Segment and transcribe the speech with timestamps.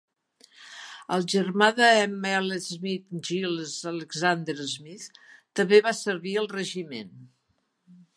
[1.15, 2.31] El germà de M.
[2.37, 2.57] L.
[2.67, 5.21] Smith, Giles Alexander Smith,
[5.61, 7.13] també va servir al regiment.